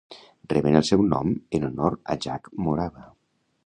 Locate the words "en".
1.59-1.69